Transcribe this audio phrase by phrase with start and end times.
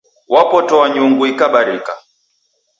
[0.27, 1.93] Wapotoa nyungu ikabarika